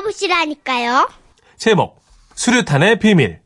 [0.00, 1.08] 들어보시라니까요.
[1.56, 2.00] 제목
[2.34, 3.40] 수류탄의 비밀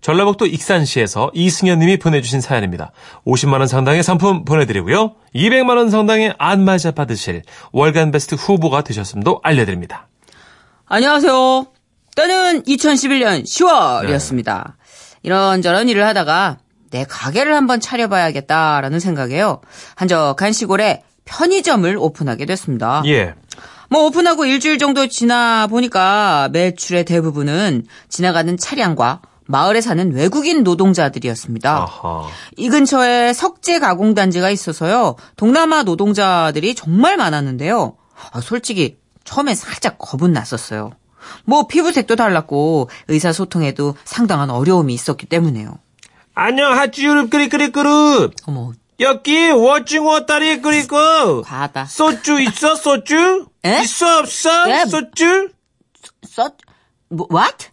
[0.00, 2.92] 전라북도 익산시에서 이승현 님이 보내주신 사연입니다.
[3.26, 5.16] 50만 원 상당의 상품 보내드리고요.
[5.34, 7.42] 200만 원 상당의 안마자 받으실
[7.72, 10.06] 월간 베스트 후보가 되셨음도 알려드립니다.
[10.86, 11.66] 안녕하세요.
[12.14, 14.74] 때는 2011년 10월이었습니다.
[15.22, 16.58] 이런저런 일을 하다가
[16.90, 19.60] 내 가게를 한번 차려봐야겠다라는 생각에요.
[19.96, 23.02] 한적한 시골에 편의점을 오픈하게 됐습니다.
[23.06, 23.34] 예.
[23.88, 31.76] 뭐 오픈하고 일주일 정도 지나 보니까 매출의 대부분은 지나가는 차량과 마을에 사는 외국인 노동자들이었습니다.
[31.78, 32.26] 아하.
[32.56, 35.16] 이 근처에 석재 가공 단지가 있어서요.
[35.36, 37.96] 동남아 노동자들이 정말 많았는데요.
[38.32, 40.90] 아, 솔직히 처음엔 살짝 겁은 났었어요.
[41.44, 45.78] 뭐 피부색도 달랐고 의사소통에도 상당한 어려움이 있었기 때문에요.
[46.34, 51.84] 안녕하쭈 끄리끄리끄르 어머, 여기 워징어 다리 끄리고 과하다.
[51.86, 53.46] 소주 있어 소주?
[53.64, 53.80] 에?
[53.82, 54.84] 있어 없어 예.
[54.86, 55.50] 소주?
[56.28, 56.50] 써?
[57.08, 57.68] 뭐, what?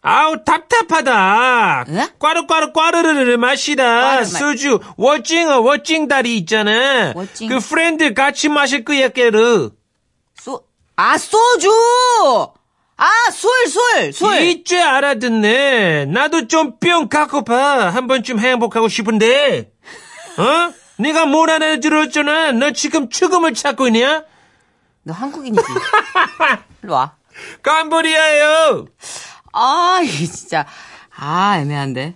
[0.00, 1.84] 아우 답답하다.
[1.88, 2.08] 에?
[2.18, 4.24] 꽈르꽈르 꽈르르르 마시다.
[4.24, 7.12] 소주 워징어 워징 다리 있잖아.
[7.14, 7.48] 워징.
[7.50, 9.70] 그 프렌드 같이 마실 거야 깨르.
[10.40, 10.64] 소,
[10.96, 11.70] 아, 소주!
[12.96, 14.40] 아, 술, 술, 술!
[14.42, 16.06] 이제 알아듣네.
[16.06, 17.90] 나도 좀 뿅 갖고파.
[17.90, 19.70] 한 번쯤 행복하고 싶은데.
[20.38, 20.72] 어?
[20.98, 22.52] 네가 뭘 하나 들었잖아.
[22.52, 24.24] 너 지금 죽음을 찾고 있냐?
[25.04, 25.62] 너 한국인이지?
[26.82, 27.12] 일로 와.
[27.62, 28.86] 캄보디아요.
[29.52, 30.66] 아, 이 진짜.
[31.16, 32.14] 아, 애매한데.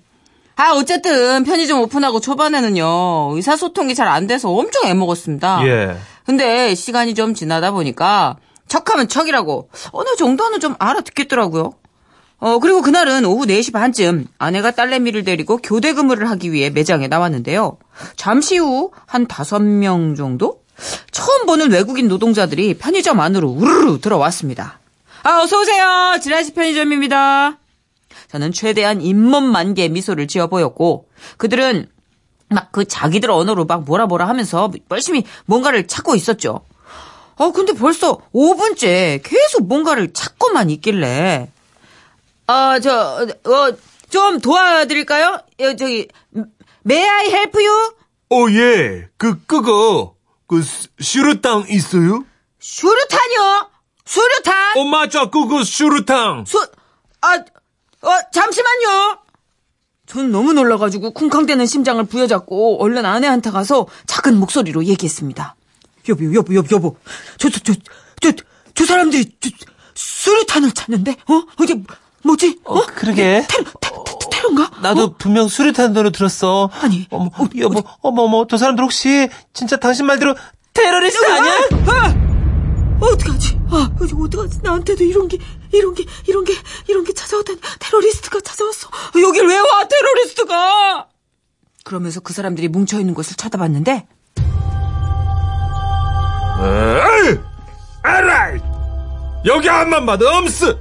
[0.57, 3.33] 아, 어쨌든 편의점 오픈하고 초반에는요.
[3.35, 5.67] 의사소통이 잘 안 돼서 엄청 애먹었습니다.
[5.67, 5.97] 예.
[6.25, 8.37] 근데 시간이 좀 지나다 보니까
[8.69, 11.73] 척하면 척이라고 어느 정도는 좀 알아듣겠더라고요.
[12.39, 17.79] 어, 그리고 그날은 오후 4시 반쯤 아내가 딸내미를 데리고 교대 근무를 하기 위해 매장에 나왔는데요.
[18.17, 20.61] 잠시 후 한 5명 정도?
[21.11, 24.79] 처음 보는 외국인 노동자들이 편의점 안으로 우르르 들어왔습니다.
[25.23, 26.19] 아, 어서오세요.
[26.23, 27.59] 지라시 편의점입니다.
[28.31, 31.09] 저는 최대한 잇몸 만개 미소를 지어 보였고,
[31.39, 31.89] 그들은
[32.49, 36.61] 막 그 자기들 언어로 막 뭐라 뭐라 하면서 열심히 뭔가를 찾고 있었죠.
[37.37, 41.51] 어, 근데 벌써 5분째 계속 뭔가를 찾고만 있길래,
[42.47, 43.77] 아, 저, 어,
[44.11, 45.41] 좀 도와드릴까요?
[45.61, 46.09] 어, 저기,
[46.87, 47.93] May I help you?
[48.31, 49.09] 어, 예.
[49.17, 50.15] 그, 그거,
[50.47, 52.25] 그, 수- 수류탄 있어요?
[52.61, 53.71] 수류탄이요?
[54.05, 54.79] 수류탄?
[54.79, 55.27] 어, 맞아.
[55.31, 56.45] 그거 수류탄.
[56.47, 56.59] 수,
[57.21, 59.19] 아, 어, 잠시만요.
[60.07, 65.57] 저는 너무 놀라가지고 쿵쾅대는 심장을 부여잡고 얼른 아내한테 가서 작은 목소리로 얘기했습니다.
[66.09, 66.97] 여보, 여보, 여보, 여보.
[67.39, 67.73] 저, 저, 저,
[68.23, 68.33] 저,
[68.75, 69.51] 저 사람들이 저,
[69.95, 71.43] 수류탄을 찾는데, 어?
[71.65, 71.83] 이게
[72.27, 72.59] 뭐지?
[72.65, 72.85] 어?
[72.87, 73.47] 그러게.
[73.49, 74.71] 테러, 테, 테, 테러인가?
[74.81, 75.15] 나도 어?
[75.17, 76.71] 분명 수류탄 노래 들었어.
[76.81, 80.35] 아니, 어머, 어, 여보, 어머, 어머, 저 사람들 혹시 진짜 당신 말대로
[80.75, 81.53] 테러리스트 아니야?
[81.87, 82.27] 아!
[83.01, 83.61] 어떡하지?
[83.71, 84.61] 아, 어떡하지?
[84.63, 85.39] 나한테도 이런 게,
[85.73, 86.55] 이런 게, 이런 게,
[86.89, 87.59] 이런 게 찾아왔다니.
[87.79, 88.89] 테러리스트가 찾아왔어.
[89.21, 91.07] 여길 왜 와, 테러리스트가!
[91.85, 94.07] 그러면서 그 사람들이 뭉쳐있는 곳을 쳐다봤는데,
[96.59, 97.39] 에이!
[98.03, 98.59] 알아이!
[99.45, 100.77] 여기 앞만 봐도 엄스!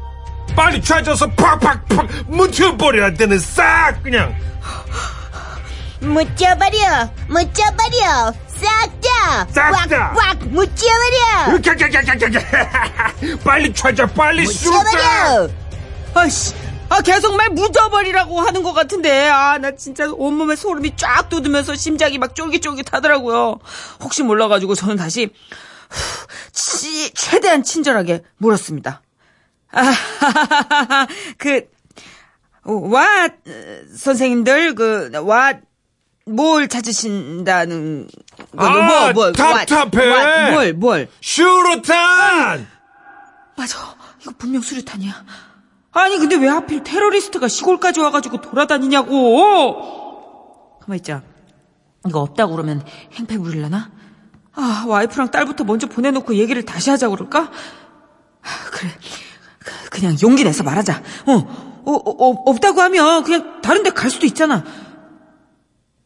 [0.56, 4.34] 빨리 찾아서 팍팍팍 묻혀버려야 되는 싹 그냥
[6.02, 9.48] 묻혀버려, 묻혀버려, 싹 다!
[9.50, 10.14] 싹 다!
[10.16, 11.58] 꽉, 꽉, 묻혀버려!
[11.60, 15.50] 캬캬캬캬캬 빨리 찾아 빨리 묻혀버려!
[16.14, 16.54] 아씨,
[16.90, 22.18] 아, 계속 말 묻어버리라고 하는 것 같은데, 아, 나 진짜 온몸에 소름이 쫙 돋으면서 심장이
[22.20, 23.60] 막 쫄깃쫄깃 하더라고요.
[24.02, 25.30] 혹시 몰라가지고 저는 다시,
[25.90, 29.02] 후, 치, 최대한 친절하게 물었습니다.
[29.76, 31.68] 아, 그,
[32.64, 33.28] 와,
[33.96, 35.54] 선생님들, 그, 와,
[36.26, 38.08] 뭘 찾으신다는,
[38.56, 40.08] 거, 아, 답답해.
[40.08, 41.08] what, 뭘, 뭘.
[41.22, 42.68] 수류탄
[43.58, 43.96] 맞아.
[44.22, 45.24] 이거 분명 수류탄이야.
[45.92, 49.20] 아니, 근데 왜 하필 테러리스트가 시골까지 와가지고 돌아다니냐고!
[50.82, 51.22] 가만 있자.
[52.08, 53.92] 이거 없다고 그러면 행패 부리려나?
[54.54, 57.52] 아, 와이프랑 딸부터 먼저 보내놓고 얘기를 다시 하자고 그럴까?
[58.42, 58.90] 아, 그래.
[59.96, 61.02] 그- 그냥 용기 내서 말하자.
[61.28, 64.64] 어, 어, 어, 어, 없다고 하면 그냥 다른 데 갈 수도 있잖아.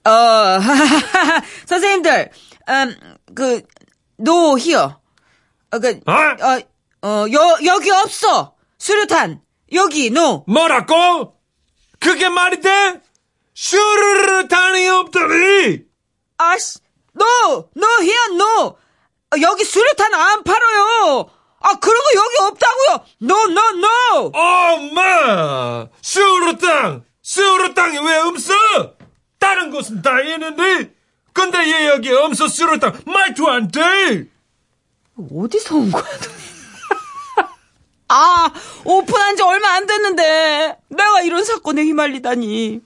[0.05, 0.59] 어,
[1.65, 2.29] 선생님들,
[2.69, 2.95] 음,
[3.35, 3.61] 그,
[4.19, 4.95] no here.
[5.71, 6.11] 어, 그, 어?
[6.11, 8.55] 어, 어, 여, 여기 없어!
[8.77, 9.41] 수류탄!
[9.73, 10.43] 여기, no!
[10.47, 11.35] 뭐라고?
[11.99, 13.01] 그게 말이 돼?
[13.53, 15.79] 수류탄이 없다니
[16.37, 16.79] 아씨,
[17.19, 17.69] no!
[17.75, 18.67] no here, no!
[19.31, 21.29] 어, 여기 수류탄 안 팔아요!
[21.61, 23.05] 아, 그런 거 여기 없다고요!
[23.23, 24.31] no, no, no!
[24.33, 28.53] 엄마 수류탄 수류탄이 왜 없어?
[29.39, 30.93] 다른 곳은 다 있는데
[31.33, 34.27] 근데 얘 여기 없어 수류탄 말도 안 돼
[35.35, 37.45] 어디서 온 거야, 너?
[38.07, 38.51] 아,
[38.85, 42.79] 오픈한 지 얼마 안 됐는데 내가 이런 사건에 휘말리다니.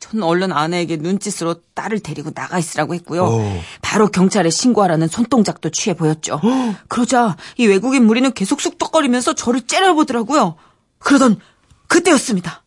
[0.00, 3.22] 전 얼른 아내에게 눈짓으로 딸을 데리고 나가 있으라고 했고요.
[3.22, 3.60] 오.
[3.82, 6.40] 바로 경찰에 신고하라는 손동작도 취해 보였죠.
[6.88, 10.56] 그러자 이 외국인 무리는 계속 쑥덕거리면서 저를 째려보더라고요.
[10.98, 11.38] 그러던
[11.86, 12.62] 그때였습니다.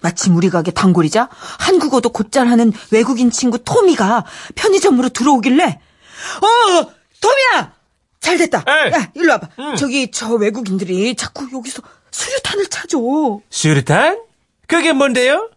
[0.00, 1.28] 마침 우리 가게 단골이자
[1.58, 5.64] 한국어도 곧잘 하는 외국인 친구 토미가 편의점으로 들어오길래
[6.42, 6.90] 어
[7.20, 7.72] 토미야
[8.20, 8.92] 잘 됐다 에이.
[8.92, 12.98] 야 일로 와봐 저기 저 외국인들이 자꾸 여기서 수류탄을 찾아
[13.48, 14.20] 수류탄?
[14.66, 15.50] 그게 뭔데요?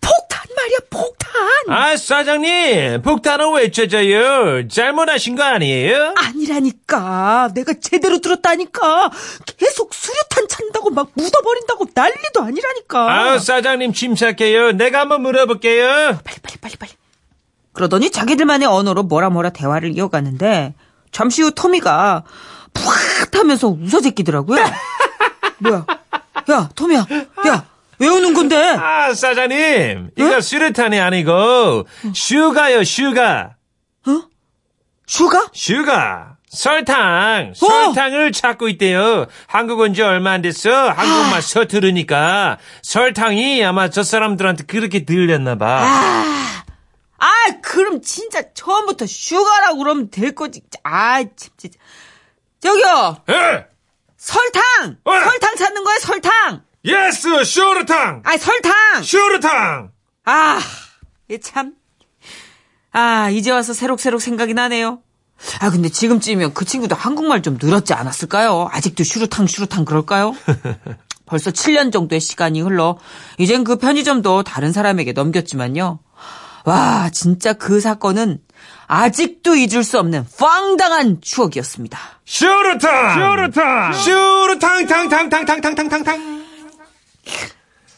[0.00, 1.24] 폭탄 말이야 폭탄
[1.68, 4.70] 아, 사장님, 폭탄은 왜 쬐져요?
[4.70, 6.14] 잘못하신 거 아니에요?
[6.18, 9.10] 아니라니까 내가 제대로 들었다니까
[9.58, 14.72] 계속 수류탄 찾는다고 막 묻어버린다고 난리도 아니라니까 아, 사장님 침착해요.
[14.72, 16.18] 내가 한번 물어볼게요.
[16.22, 16.92] 빨리 빨리 빨리 빨리.
[17.72, 20.74] 그러더니 자기들만의 언어로 뭐라 뭐라 대화를 이어가는데
[21.14, 22.24] 잠시 후 토미가
[22.74, 24.62] 푸악 하면서 웃어 제끼더라고요.
[25.58, 25.86] 뭐야?
[26.50, 27.06] 야, 토미야.
[27.46, 27.64] 야,
[28.00, 28.56] 왜 웃는 건데?
[28.56, 33.50] 아, 사장님, 이거 수류탄이 아니고 sugar요, sugar.
[35.06, 35.46] Sugar?
[35.52, 36.30] Sugar.
[36.48, 39.26] 설탕, 설탕을 찾고 있대요.
[39.48, 40.70] 한국 온 지 얼마 안 됐어.
[40.90, 45.82] 한국말 서투르니까 설탕이 아마 저 사람들한테 그렇게 들렸나 봐.
[45.84, 46.24] 아,
[47.62, 50.62] 그럼 진짜 처음부터 sugar라고 그러면 될 거지.
[50.82, 51.78] 아, 참, 진짜.
[52.60, 53.66] 저기요, 에!
[54.16, 54.96] 설탕!
[55.04, 55.12] 어.
[55.20, 56.62] 설탕 찾는 거야, 설탕!
[56.84, 58.22] yes, 슈르탕!
[58.24, 59.02] 아이, 설탕!
[59.02, 59.90] 슈르탕!
[60.24, 60.60] 아,
[61.28, 61.74] 이 참.
[62.92, 65.00] 아, 이제 와서 새록새록 생각이 나네요.
[65.60, 68.68] 아, 근데 지금쯤이면 그 친구도 한국말 좀 늘었지 않았을까요?
[68.70, 70.34] 아직도 슈루탕 슈루탕 그럴까요?
[71.26, 72.98] 벌써 7년 정도의 시간이 흘러
[73.38, 75.98] 이젠 그 편의점도 다른 사람에게 넘겼지만요.
[76.64, 78.38] 와, 진짜 그 사건은
[78.86, 81.98] 아직도 잊을 수 없는 황당한 추억이었습니다.
[82.24, 83.14] 슈르탕!
[83.14, 83.92] 슈르탕!
[83.92, 86.44] 슈르탕, 탕, 탕, 탕, 탕, 탕, 탕, 탕, 탕.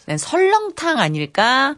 [0.07, 1.75] 난 설렁탕 아닐까?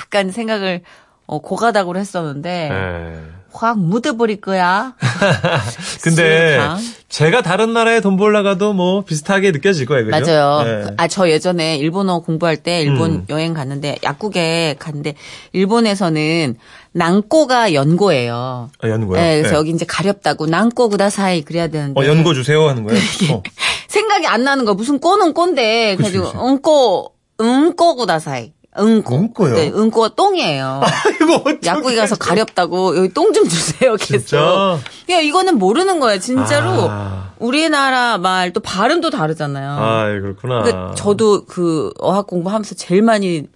[0.00, 0.82] 약간 생각을
[1.26, 3.22] 어, 고가닥으로 했었는데 네.
[3.54, 4.94] 확 묻어버릴 거야.
[6.02, 6.78] 근데 수류탕.
[7.08, 10.32] 제가 다른 나라에 돈 벌러 가도 뭐 비슷하게 느껴질 거예요, 그죠?
[10.32, 10.62] 맞아요.
[10.64, 10.94] 네.
[10.96, 13.26] 아, 저 예전에 일본어 공부할 때 일본 음.
[13.28, 15.14] 여행 갔는데 약국에 갔는데
[15.52, 16.56] 일본에서는
[16.92, 18.70] 난꼬가 연고예요.
[18.80, 19.20] 아, 연고요?
[19.20, 19.58] 네, 그래서 네.
[19.58, 22.00] 여기 이제 가렵다고 난꼬 구다사이 그래야 되는데.
[22.00, 23.00] 어, 연고 주세요 하는 거예요?
[23.32, 23.42] 어.
[23.88, 25.96] 생각이 안 나는 거 무슨 꼬는 꼰대.
[25.96, 26.48] 그치, 그래가지고.
[26.48, 28.52] 응꼬 응꼬 구다사이.
[28.78, 29.14] 응꼬.
[29.16, 29.54] 응꼬요?
[29.54, 30.82] 네, 응꼬가 똥이에요.
[31.22, 33.94] 이거 약국에 가서 가렵다고 여기 똥 좀 주세요.
[33.96, 34.26] 계속.
[34.26, 34.78] 진짜?
[35.10, 36.18] 야 이거는 모르는 거예요.
[36.20, 37.30] 진짜로 아.
[37.38, 39.70] 우리나라 말 또 발음도 다르잖아요.
[39.70, 40.62] 아, 그렇구나.
[40.62, 43.46] 그러니까 저도 그 어학 공부하면서 제일 많이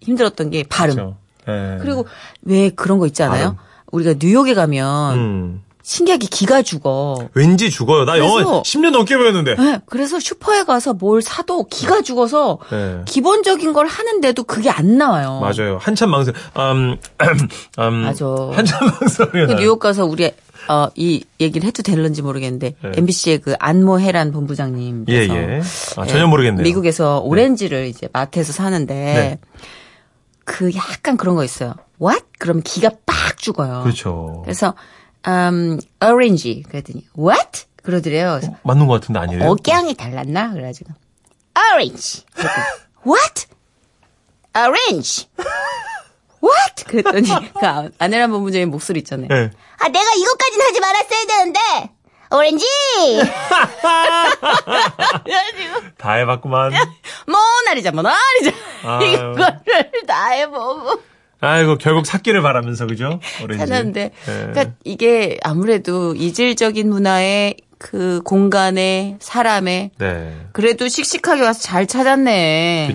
[0.00, 0.94] 힘들었던 게 발음.
[0.94, 1.16] 그렇죠.
[1.46, 1.78] 네.
[1.80, 2.06] 그리고
[2.42, 3.42] 왜 그런 거 있잖아요.
[3.42, 3.56] 발음.
[3.92, 5.62] 우리가 뉴욕에 가면 음.
[5.90, 7.28] 신기하게 기가 죽어.
[7.34, 8.04] 왠지 죽어요.
[8.04, 9.54] 나 영어 그래서- 10년 넘게 배웠는데.
[9.54, 13.02] 네, 그래서 슈퍼에 가서 뭘 사도 기가 죽어서 네.
[13.04, 15.38] 기본적인 걸 하는데도 그게 안 나와요.
[15.40, 15.78] 맞아요.
[15.80, 16.96] 한참 망설, 음,
[17.78, 18.26] 음, 맞아.
[18.52, 19.52] 한참 망설이 그.
[19.52, 20.32] 뉴욕 가서 우리
[20.68, 22.92] 어, 이 얘기를 해도 되는지 모르겠는데 네.
[22.96, 25.60] MBC의 그 안모 해란 본부장님 예, 예.
[25.96, 26.64] 아, 전혀 모르겠네요.
[26.64, 29.38] 미국에서 오렌지를 이제 마트에서 사는데 네.
[30.44, 31.74] 그 약간 그런 거 있어요.
[32.02, 32.24] What?
[32.40, 33.82] 그럼 기가 빡 죽어요.
[33.84, 34.40] 그렇죠.
[34.44, 34.74] 그래서
[35.26, 37.64] um, orange 그랬더니 what?
[37.82, 38.38] 그러더래요.
[38.40, 39.50] 그래서 맞는 것 같은데 아니래요?
[39.50, 40.50] 억양이 달랐나?
[40.52, 40.92] 그래가지고
[41.72, 42.24] orange.
[43.06, 43.46] what?
[44.56, 45.28] orange.
[46.42, 46.84] what?
[46.86, 47.28] 그랬더니
[47.58, 49.28] 그 아- 아내란 본부장의 목소리 있잖아요.
[49.28, 49.50] 네.
[49.78, 51.60] 아, 내가 이것까진 하지 말았어야 되는데.
[52.28, 52.66] 오렌지!
[55.96, 56.72] 다 해봤구만.
[57.26, 58.50] 모나리자 모나리자
[58.84, 59.12] 아유.
[59.12, 61.00] 이거를 다 해보고
[61.40, 63.20] 아이고, 결국 삭기를 바라면서, 그죠?
[63.42, 63.58] 오렌지.
[63.66, 64.32] 찾았는데 예.
[64.52, 70.36] 그러니까 이게 아무래도 이질적인 문화의 그 공간에 사람의 네.
[70.52, 72.86] 그래도 씩씩하게 와서 잘 찾았네.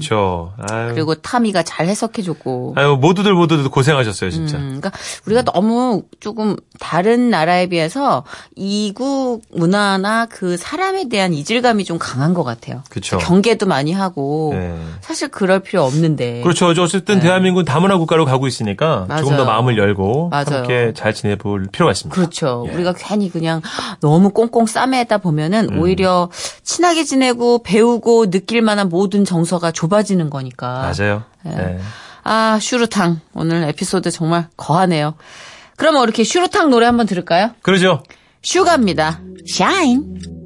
[0.69, 0.91] 아유.
[0.93, 2.73] 그리고 타미가 잘 해석해줬고.
[2.77, 4.57] 아유, 모두들 모두들 고생하셨어요, 진짜.
[4.57, 4.91] 음, 그러니까
[5.25, 8.23] 우리가 너무 조금 다른 나라에 비해서
[8.55, 12.83] 이국 문화나 그 사람에 대한 이질감이 좀 강한 것 같아요.
[12.89, 13.19] 그쵸.
[13.19, 14.75] 경계도 많이 하고 네.
[15.01, 16.41] 사실 그럴 필요 없는데.
[16.41, 16.67] 그렇죠.
[16.69, 19.31] 어쨌든 대한민국은 다문화 국가로 가고 있으니까 조금 더 네.
[19.31, 19.45] 맞아요.
[19.45, 20.45] 마음을 열고 맞아요.
[20.49, 22.15] 함께 잘 지내볼 필요가 있습니다.
[22.15, 22.65] 그렇죠.
[22.67, 22.73] 예.
[22.73, 23.61] 우리가 괜히 그냥
[23.99, 25.79] 너무 꽁꽁 싸매다 보면은 음.
[25.79, 26.29] 오히려
[26.63, 30.91] 친하게 지내고 배우고 느낄 만한 모든 정서가 좁아지는 거니까.
[30.97, 31.23] 맞아요.
[31.43, 31.77] 네.
[32.23, 33.21] 아, 슈루탕.
[33.35, 35.13] 오늘 에피소드 정말 거하네요.
[35.75, 37.51] 그럼 이렇게 슈루탕 노래 한번 들을까요?
[37.61, 38.03] 그러죠.
[38.41, 39.19] 슈가입니다.
[39.47, 40.40] 샤인.